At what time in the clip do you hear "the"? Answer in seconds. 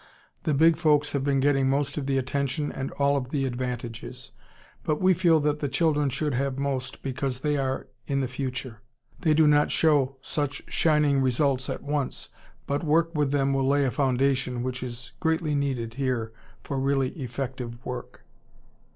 0.45-0.55, 2.07-2.17, 3.29-3.45, 5.59-5.69, 8.19-8.27